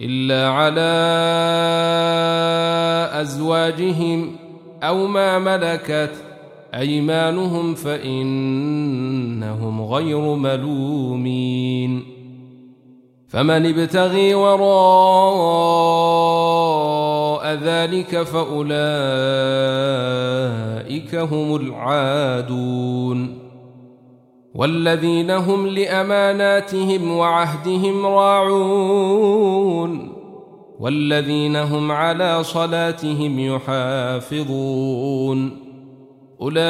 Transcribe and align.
إلا 0.00 0.48
على 0.48 0.80
أزواجهم 3.20 4.36
أو 4.82 5.06
ما 5.06 5.38
ملكت 5.38 6.10
أيمانهم 6.74 7.74
فإنهم 7.74 8.72
غير 9.82 10.34
ملومين. 10.34 12.04
فمن 13.28 13.66
ابتغي 13.66 14.34
وراء 14.34 14.74
ذلك 17.54 18.22
فأولئك 18.22 18.74
هم 21.14 21.56
العادون. 21.56 23.43
والذين 24.54 25.30
هم 25.30 25.66
لأماناتهم 25.66 27.16
وعهدهم 27.16 28.06
راعون 28.06 29.44
والذين 30.80 31.56
هم 31.56 31.92
على 31.92 32.44
صلاتهم 32.44 33.38
يحافظون 33.38 34.84
أولئك 36.40 36.64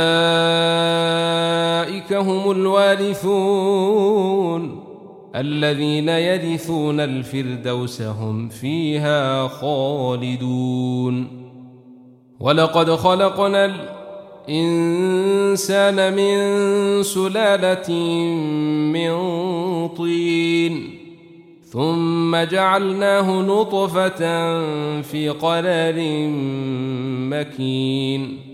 هم 2.13 2.51
الوارثون 2.51 3.75
الذين 5.35 6.09
يرثون 6.09 7.01
الفردوس 7.01 8.03
هم 8.03 8.49
فيها 8.49 9.49
خالدون 9.49 11.27
ولقد 12.41 12.91
خلقنا 12.91 13.65
الانسان 14.49 16.13
من 16.13 17.03
سلالة 17.03 17.93
من 18.93 19.15
طين. 19.89 20.99
ثم 21.65 22.37
جعلناه 22.37 23.43
نطفة 23.43 24.21
في 25.03 25.29
قرار 25.29 25.95
مكين. 27.31 28.54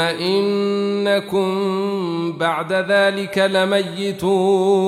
انكم 0.00 1.48
بعد 2.38 2.72
ذلك 2.72 3.38
لميتون 3.38 4.78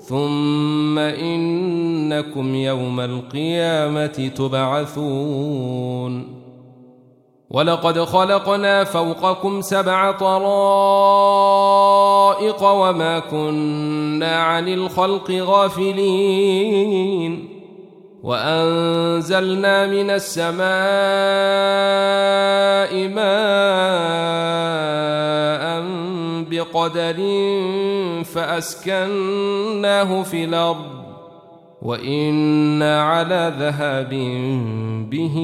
ثم 0.00 0.98
انكم 0.98 2.54
يوم 2.54 3.00
القيامه 3.00 4.30
تبعثون 4.36 5.60
ولقد 7.50 8.00
خلقنا 8.04 8.84
فوقكم 8.84 9.60
سبع 9.60 10.10
طرائق 10.12 10.42
وما 12.62 13.18
كنا 13.18 14.42
عن 14.42 14.68
الخلق 14.68 15.30
غافلين 15.30 16.80
وأنزلنا 18.22 19.86
من 19.86 20.10
السماء 20.10 20.60
ماء 23.08 24.20
بقدر 26.50 27.16
فأسكناه 28.24 30.22
في 30.22 30.44
الأرض 30.44 31.00
وأنا 31.82 33.02
على 33.02 33.54
ذهاب 33.58 34.10
به 35.10 35.36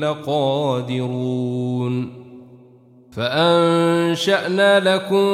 لقادرون 0.00 1.44
فأنشأنا 3.16 4.80
لكم 4.80 5.24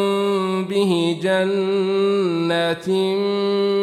به 0.64 1.18
جنات 1.22 2.88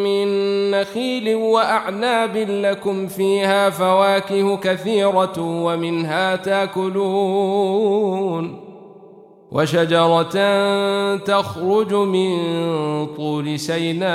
من 0.06 0.28
نخيل 0.72 1.36
وأعناب 1.36 2.38
لكم 2.38 3.08
فيها 3.08 3.70
فواكه 3.70 4.58
كثيرة 4.58 5.34
ومنها 5.38 6.36
تاكلون 6.36 7.58
وشجرة 9.52 10.36
تخرج 11.16 11.94
من 11.94 12.38
طول 13.06 13.60
سيناء 13.60 14.08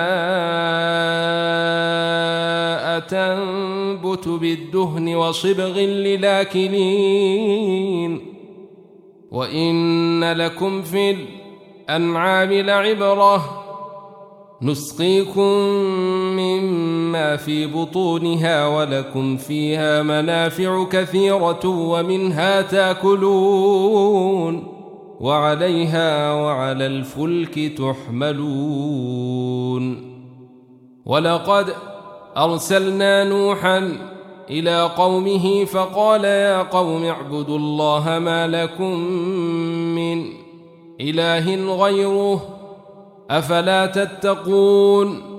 تنبت 3.00 4.28
بالدهن 4.28 5.14
وصبغ 5.14 5.78
للآكلين 5.78 6.72
وإن 9.32 10.24
لكم 10.32 10.82
في 10.82 11.16
الأنعام 11.88 12.52
لعبرة 12.52 13.62
نسقيكم 14.62 15.50
مما 16.36 17.36
في 17.36 17.66
بطونها 17.66 18.66
ولكم 18.66 19.36
فيها 19.36 20.02
منافع 20.02 20.84
كثيرة 20.84 21.66
ومنها 21.66 22.62
تاكلون 22.62 23.92
وعليها 25.20 26.32
وعلى 26.34 26.86
الفلك 26.86 27.78
تحملون 27.78 28.92
ولقد 31.06 31.74
أرسلنا 32.36 33.24
نوحاً 33.24 34.11
إلى 34.50 34.82
قومه 34.82 35.64
فقال 35.64 36.24
يا 36.24 36.62
قوم 36.62 37.04
اعبدوا 37.04 37.58
الله 37.58 38.18
ما 38.18 38.46
لكم 38.46 38.98
من 39.94 40.24
إله 41.00 41.74
غيره 41.84 42.42
أفلا 43.30 43.86
تتقون 43.86 45.31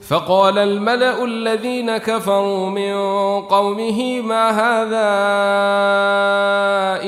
فقال 0.00 0.58
الملأ 0.58 1.24
الذين 1.24 1.96
كفروا 1.96 2.70
من 2.70 2.94
قومه 3.40 4.20
ما 4.20 4.50
هذا 4.50 5.08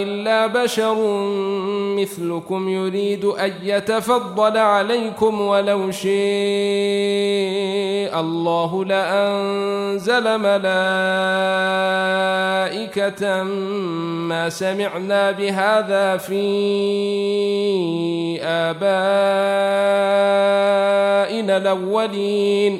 إلا 0.02 0.46
بشر 0.46 0.94
مثلكم 1.96 2.68
يريد 2.68 3.24
أن 3.24 3.52
يتفضل 3.62 4.56
عليكم 4.56 5.40
ولو 5.40 5.90
شاء 5.90 6.10
الله 8.20 8.84
لأنزل 8.84 10.38
ملائكة 10.38 10.62
ما 14.28 14.48
سمعنا 14.48 15.30
بهذا 15.30 16.16
في 16.16 16.40
آبائنا 18.42 18.90
الأولين 21.56 22.79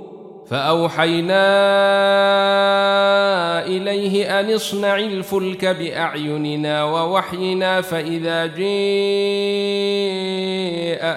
فأوحينا 0.51 1.47
إليه 3.65 4.39
أن 4.39 4.53
اصنع 4.53 4.99
الفلك 4.99 5.65
بأعيننا 5.65 6.83
ووحينا 6.83 7.81
فإذا 7.81 8.45
جاء 8.45 8.61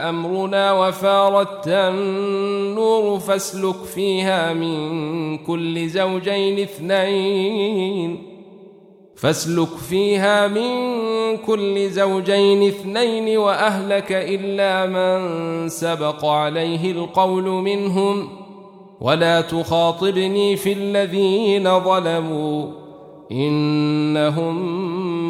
أمرنا 0.08 0.72
وفارت 0.72 1.68
النور 1.68 3.18
فاسلك 3.18 3.84
فيها 3.94 4.52
من 4.52 5.38
كل 5.38 5.88
زوجين 5.88 6.58
اثنين 6.58 8.22
فاسلك 9.16 9.76
فيها 9.90 10.48
من 10.48 11.36
كل 11.36 11.90
زوجين 11.90 12.68
اثنين 12.68 13.38
وأهلك 13.38 14.12
إلا 14.12 14.86
من 14.86 15.68
سبق 15.68 16.24
عليه 16.24 16.92
القول 16.92 17.44
منهم 17.44 18.43
ولا 19.00 19.40
تخاطبني 19.40 20.56
في 20.56 20.72
الذين 20.72 21.80
ظلموا 21.80 22.66
إنهم 23.32 24.54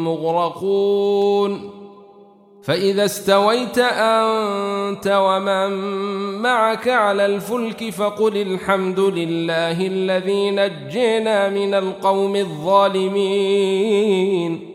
مغرقون. 0.03 1.71
فإذا 2.63 3.05
استويت 3.05 3.77
أنت 3.77 5.07
ومن 5.07 5.71
معك 6.41 6.87
على 6.87 7.25
الفلك 7.25 7.89
فقل 7.89 8.37
الحمد 8.37 8.99
لله 8.99 9.87
الذي 9.87 10.51
نجينا 10.51 11.49
من 11.49 11.73
القوم 11.73 12.35
الظالمين. 12.35 14.74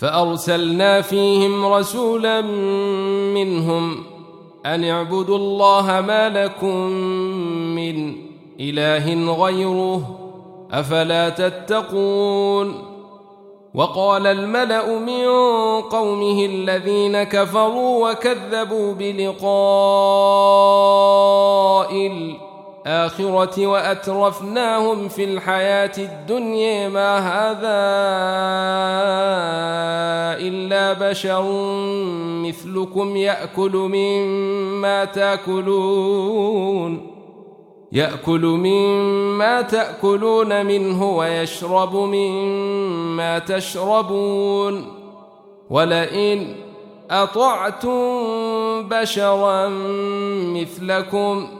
فأرسلنا 0.00 1.00
فيهم 1.00 1.66
رسولا 1.66 2.40
منهم 3.34 4.04
أن 4.66 4.84
اعبدوا 4.84 5.36
الله 5.36 6.00
ما 6.06 6.28
لكم 6.28 6.76
من 7.76 8.16
إله 8.60 9.32
غيره 9.44 10.18
أفلا 10.72 11.28
تتقون 11.28 12.84
وقال 13.74 14.26
الملأ 14.26 14.98
من 14.98 15.26
قومه 15.80 16.44
الذين 16.44 17.22
كفروا 17.22 18.10
وكذبوا 18.10 18.92
بلقاء 18.92 19.50
الآخرة 22.86 23.66
وأترفناهم 23.66 25.08
في 25.08 25.24
الحياة 25.24 25.92
الدنيا 25.98 26.88
ما 26.88 27.18
هذا 27.18 27.60
إلا 30.48 31.10
بشر 31.10 31.42
مثلكم 32.42 33.16
يأكل 33.16 33.76
مما 33.76 35.04
تأكلون. 35.04 35.90
يأكل 37.92 38.40
مما 38.40 39.62
تأكلون 39.62 40.66
منه 40.66 41.16
ويشرب 41.16 41.96
مما 41.96 43.38
تشربون. 43.38 44.86
ولئن 45.70 46.54
أطعتم 47.10 47.98
بشرا 48.88 49.68
مثلكم 50.54 51.59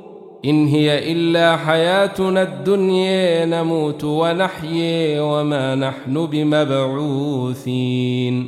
إن 0.45 0.67
هي 0.67 1.11
إلا 1.11 1.57
حياتنا 1.57 2.41
الدنيا 2.41 3.45
نموت 3.45 4.03
ونحيي 4.03 5.19
وما 5.19 5.75
نحن 5.75 6.25
بمبعوثين. 6.25 8.47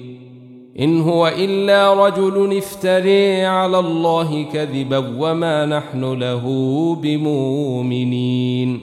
إن 0.79 1.01
هو 1.01 1.27
إلا 1.27 2.07
رجل 2.07 2.57
افتري 2.57 3.45
على 3.45 3.79
الله 3.79 4.45
كذبا 4.53 5.13
وما 5.19 5.65
نحن 5.65 6.13
له 6.13 6.45
بمؤمنين. 7.01 8.79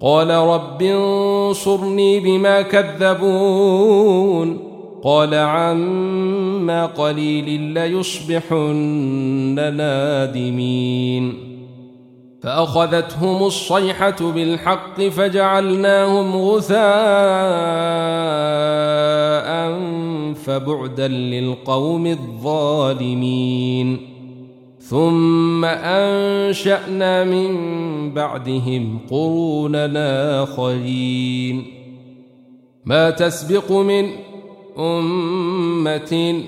قال 0.00 0.30
رب 0.30 0.82
انصرني 0.82 2.20
بما 2.20 2.62
كذبون. 2.62 4.58
قال 5.02 5.34
عما 5.34 6.86
قليل 6.86 7.60
ليصبحن 7.60 9.74
نادمين. 9.76 11.53
فأخذتهم 12.44 13.42
الصيحة 13.42 14.16
بالحق 14.20 15.02
فجعلناهم 15.02 16.36
غثاء 16.36 16.74
فبعدا 20.34 21.08
للقوم 21.08 22.06
الظالمين. 22.06 23.98
ثم 24.80 25.64
أنشأنا 25.64 27.24
من 27.24 28.14
بعدهم 28.14 28.98
قرونا 29.10 30.42
آخرين. 30.42 31.64
ما 32.84 33.10
تسبق 33.10 33.72
من 33.72 34.10
أمة 34.78 36.42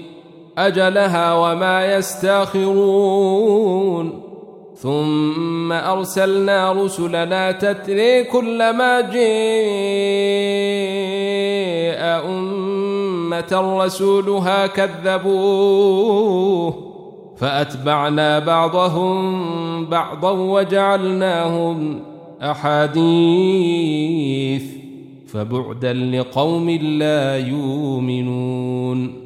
أجلها 0.59 1.35
وما 1.35 1.95
يستأخرون. 1.95 3.47
ثم 4.77 5.73
أرسلنا 5.73 6.73
رسلنا 6.73 7.53
تتري 7.53 8.25
كلما 8.25 9.01
جاء 9.01 9.17
أمة 12.29 13.81
رسولها 13.85 14.67
كذبوه 14.67 16.07
فأتبعنا 17.37 18.39
بعضهم 18.39 19.87
بعضا 19.87 20.31
وجعلناهم 20.31 22.01
أحاديث 22.43 23.57
فبعدا 25.29 25.93
لقوم 25.93 26.71
لا 26.71 27.39
يؤمنون 27.39 29.26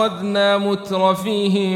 أخذنا 0.00 0.58
مترفيهم 0.58 1.70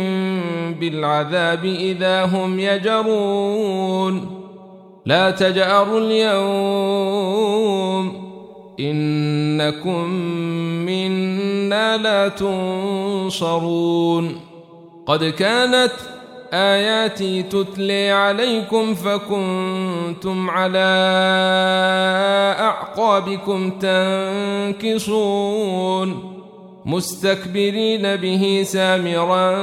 بالعذاب 0.74 1.64
إذا 1.64 2.24
هم 2.24 2.60
يجرون. 2.60 4.40
لا 5.06 5.30
تجأروا 5.30 6.00
اليوم 6.00 7.44
إنكم 8.80 10.08
منا 10.86 11.96
لا 11.96 12.28
تنصرون. 12.28 13.60
قد 15.06 15.24
كانت 15.24 15.92
آياتي 16.52 17.42
تتلي 17.42 18.10
عليكم 18.10 18.94
فكنتم 18.94 20.50
على 20.50 20.78
أعقابكم 22.60 23.70
تنكصون. 24.90 26.33
مستكبرين 26.86 28.16
به 28.16 28.62
سامرا 28.66 29.54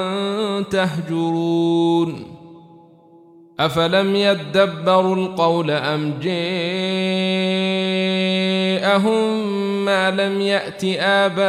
تهجرون. 0.62 2.32
أفلم 3.60 4.16
يدبروا 4.16 5.16
القول 5.16 5.72
أم 5.72 6.14
جاءهم 6.22 6.66
ما 9.86 10.12
لم 10.12 10.42
يأت 10.42 10.84
آباءهم 11.00 11.44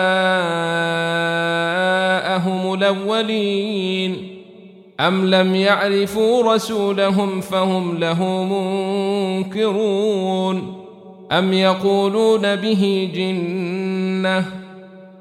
الأولين؟ 2.74 4.28
أم 5.00 5.26
لم 5.26 5.54
يعرفوا 5.54 6.54
رسولهم 6.54 7.40
فهم 7.40 7.98
له 7.98 8.44
منكرون؟ 9.42 10.84
أم 11.32 11.52
يقولون 11.52 12.56
به 12.56 13.10
جنة 13.14 14.61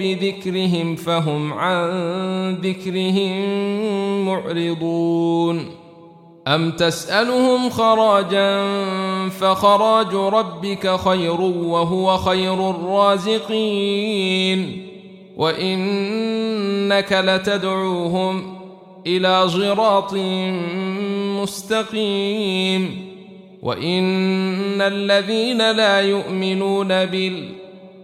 بذكرهم 0.00 0.96
فهم 0.96 1.52
عن 1.52 2.54
ذكرهم 2.54 3.32
معرضون. 4.26 5.70
أم 6.46 6.70
تسألهم 6.70 7.70
خراجا 7.70 8.64
فخراج 9.28 10.14
ربك 10.14 10.96
خير 10.96 11.40
وهو 11.40 12.16
خير 12.16 12.70
الرازقين. 12.70 14.60
وإنك 15.36 17.12
لتدعوهم 17.12 18.56
إلى 19.06 19.48
صراط 19.48 20.14
مستقيم. 21.42 23.10
وإن 23.62 24.80
الذين 24.80 25.70
لا 25.70 26.00
يؤمنون 26.00 27.04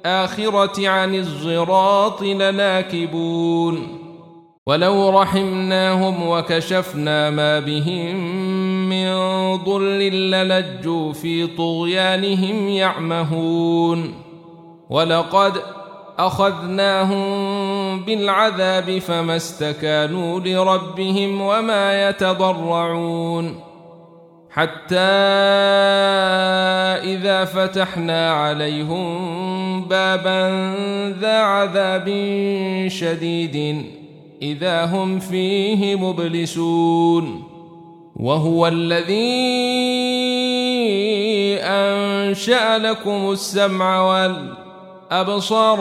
بالآخرة 0.06 0.88
عن 0.88 1.14
الصراط 1.14 2.22
لناكبون. 2.22 3.98
ولو 4.66 5.20
رحمناهم 5.20 6.28
وكشفنا 6.28 7.30
ما 7.30 7.60
بهم 7.60 8.16
من 8.88 9.14
ضر 9.56 9.80
للجوا 9.80 11.12
في 11.12 11.46
طغيانهم 11.46 12.68
يعمهون. 12.68 14.14
ولقد 14.90 15.52
أخذناهم 16.18 17.26
بالعذاب 18.04 18.98
فما 18.98 19.36
استكانوا 19.36 20.40
لربهم 20.40 21.40
وما 21.40 22.08
يتضرعون. 22.08 23.65
حتى 24.56 24.96
إذا 27.04 27.44
فتحنا 27.44 28.32
عليهم 28.32 29.84
بابا 29.84 30.74
ذا 31.20 31.38
عذاب 31.38 32.08
شديد 32.88 33.86
إذا 34.42 34.84
هم 34.84 35.18
فيه 35.18 35.96
مبلسون. 35.96 37.42
وهو 38.16 38.66
الذي 38.66 39.16
أنشأ 41.62 42.78
لكم 42.78 43.30
السمع 43.30 44.00
والأبصار 44.00 45.80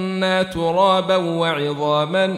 ترابا 0.43 1.15
وعظاما 1.15 2.37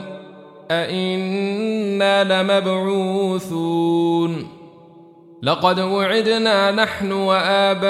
أإنا 0.72 2.44
لمبعوثون. 2.44 3.84
لقد 5.44 5.80
وعدنا 5.80 6.72
نحن 6.72 7.12
وآباؤنا 7.12 7.84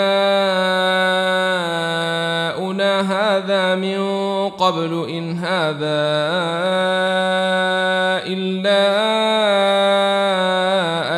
هذا 3.01 3.75
من 3.75 3.99
قبل 4.49 5.05
إن 5.09 5.37
هذا 5.37 6.03
إلا 8.25 8.83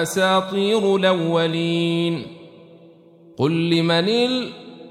أساطير 0.02 0.96
الأولين. 0.96 2.28
قل 3.38 3.70
لمن 3.70 4.10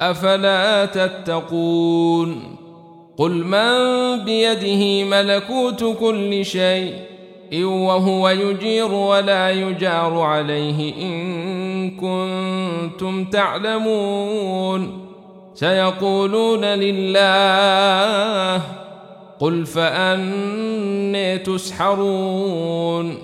أفلا 0.00 0.84
تتقون؟ 0.84 2.56
قل 3.16 3.30
من 3.30 3.78
بيده 4.24 5.04
ملكوت 5.04 5.96
كل 6.00 6.44
شيء 6.44 6.94
إن 7.52 7.64
وهو 7.64 8.28
يجير 8.28 8.92
ولا 8.92 9.50
يجار 9.50 10.20
عليه 10.20 10.94
إن 11.02 11.90
كنتم 11.90 13.24
تعلمون. 13.24 15.08
سيقولون 15.54 16.64
لله 16.64 18.62
قل 19.40 19.66
فأني 19.66 21.38
تسحرون. 21.38 23.18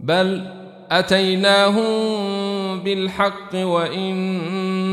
بل 0.00 0.42
أتيناهم 0.90 1.88
بالحق 2.80 3.54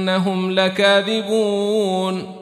وإنهم 0.06 0.52
لكاذبون. 0.52 2.36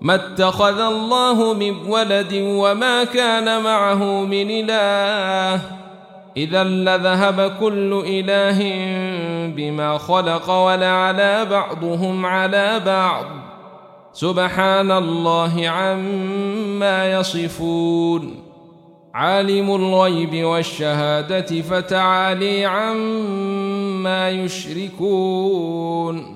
ما 0.00 0.14
اتخذ 0.14 0.80
الله 0.80 1.54
من 1.54 1.86
ولد 1.86 2.34
وما 2.34 3.04
كان 3.04 3.62
معه 3.62 4.24
من 4.24 4.50
إله. 4.50 5.60
إذا 6.36 6.64
لذهب 6.64 7.56
كل 7.60 8.02
إله 8.06 8.58
بما 9.56 9.98
خلق 9.98 10.50
ولعلى 10.50 11.46
بعضهم 11.50 12.26
على 12.26 12.80
بعض. 12.86 13.24
سبحان 14.12 14.90
الله 14.90 15.68
عما 15.68 17.12
يصفون. 17.12 18.42
عالم 19.14 19.74
الغيب 19.74 20.44
والشهادة 20.44 21.62
فتعالي 21.62 22.64
عما 22.64 24.30
يشركون. 24.30 26.35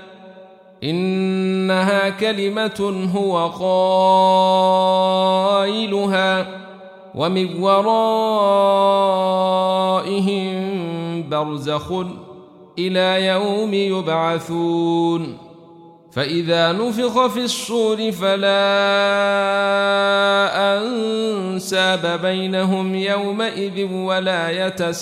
إنها 0.83 2.09
كلمة 2.09 3.09
هو 3.15 3.47
قائلها 5.57 6.47
ومن 7.15 7.61
ورائهم 7.61 8.09
برزخ 11.29 11.91
إلى 12.79 13.25
يوم 13.25 13.73
يبعثون. 13.73 15.37
فإذا 16.11 16.71
نفخ 16.71 17.27
في 17.27 17.43
الصور 17.43 18.11
فلا 18.11 18.61
أنساب 20.77 22.19
بينهم 22.21 22.95
يومئذ 22.95 23.93
ولا 23.93 24.67
يتسالون 24.67 25.01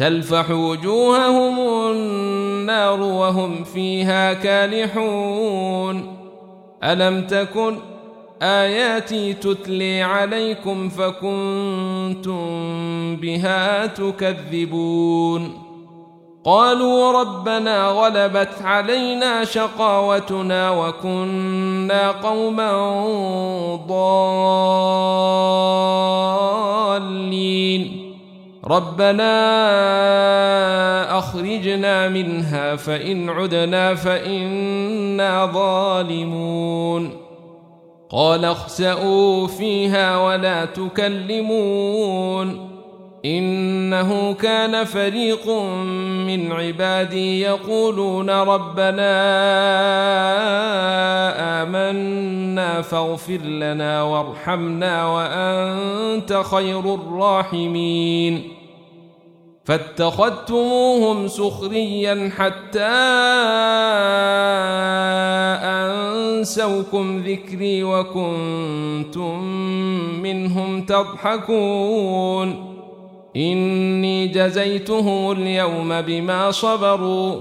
تلفح 0.00 0.50
وجوههم 0.50 1.58
النار 1.60 3.00
وهم 3.00 3.64
فيها 3.64 4.32
كالحون. 4.32 6.16
ألم 6.84 7.26
تكن 7.26 7.76
آياتي 8.42 9.32
تتلي 9.32 10.02
عليكم 10.02 10.88
فكنتم 10.88 12.40
بها 13.16 13.86
تكذبون؟ 13.86 15.58
قالوا 16.44 17.20
ربنا 17.20 17.86
غلبت 17.86 18.62
علينا 18.64 19.44
شقاوتنا 19.44 20.70
وكنا 20.70 22.10
قوما 22.10 22.72
ضالين. 27.08 28.09
ربنا 28.70 29.38
اخرجنا 31.18 32.08
منها 32.08 32.76
فان 32.76 33.28
عدنا 33.28 33.94
فانا 33.94 35.46
ظالمون 35.46 37.10
قال 38.10 38.44
اخسئوا 38.44 39.46
فيها 39.46 40.16
ولا 40.16 40.64
تكلمون 40.64 42.70
انه 43.24 44.32
كان 44.32 44.84
فريق 44.84 45.50
من 46.26 46.52
عبادي 46.52 47.40
يقولون 47.40 48.30
ربنا 48.30 49.12
امنا 51.62 52.82
فاغفر 52.82 53.38
لنا 53.38 54.02
وارحمنا 54.02 55.06
وانت 55.06 56.32
خير 56.32 56.94
الراحمين 56.94 58.59
فاتخذتموهم 59.64 61.28
سخريا 61.28 62.30
حتى 62.36 62.86
أنسوكم 65.62 67.22
ذكري 67.26 67.84
وكنتم 67.84 69.44
منهم 70.22 70.82
تضحكون. 70.82 72.76
إني 73.36 74.26
جزيتهم 74.26 75.30
اليوم 75.30 76.00
بما 76.00 76.50
صبروا. 76.50 77.36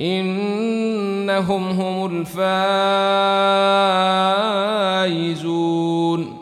إنهم 0.00 1.68
هم 1.68 2.26
الفائزون. 5.06 6.36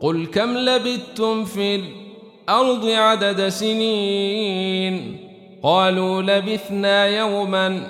قل 0.00 0.26
كم 0.26 0.50
لبثتم 0.56 1.44
في 1.44 1.74
الأرض 1.74 1.99
عدد 2.84 3.48
سنين. 3.48 5.16
قالوا 5.62 6.22
لبثنا 6.22 7.06
يوما 7.06 7.80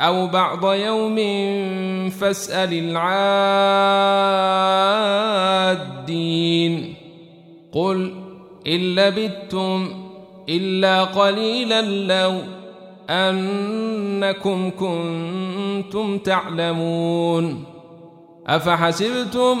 أو 0.00 0.26
بعض 0.26 0.72
يوم 0.72 1.16
فاسأل 2.10 2.72
العادين. 5.82 6.94
قل 7.72 8.12
إن 8.66 8.94
لبثتم 8.94 9.88
إلا 10.48 11.04
قليلا 11.04 11.82
لو 11.82 12.38
أنكم 13.10 14.70
كنتم 14.70 16.18
تعلمون. 16.18 17.64
أفحسبتم 18.46 19.60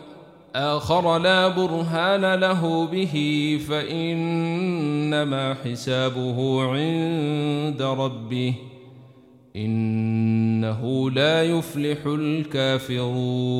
آخر 0.55 1.17
لا 1.17 1.47
برهان 1.47 2.35
له 2.35 2.87
به 2.87 3.59
فإنما 3.69 5.53
حسابه 5.53 6.63
عند 6.63 7.81
ربه 7.81 8.53
إنه 9.55 11.11
لا 11.11 11.43
يفلح 11.43 11.97
الكافرون. 12.05 13.51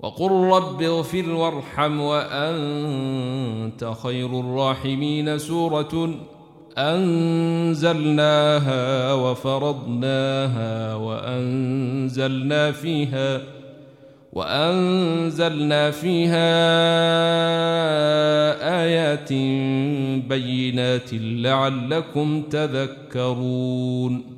وقل 0.00 0.30
رب 0.30 0.82
اغفر 0.82 1.30
وارحم 1.30 2.00
وأنت 2.00 3.92
خير 4.02 4.40
الراحمين. 4.40 5.38
سورة 5.38 6.14
أنزلناها 6.78 8.32
وفرضناها 9.12 10.94
وأنزلنا 10.94 12.72
فيها 12.72 13.61
وأنزلنا 14.32 15.90
فيها 15.90 16.52
آيات 18.82 19.32
بينات 20.28 21.08
لعلكم 21.12 22.42
تذكرون. 22.42 24.31